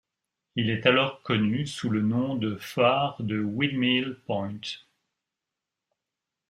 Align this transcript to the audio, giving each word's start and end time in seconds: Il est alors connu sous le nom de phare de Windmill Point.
Il 0.55 0.71
est 0.71 0.87
alors 0.87 1.21
connu 1.21 1.67
sous 1.67 1.87
le 1.91 2.01
nom 2.01 2.33
de 2.35 2.55
phare 2.55 3.21
de 3.21 3.39
Windmill 3.39 4.17
Point. 4.25 4.59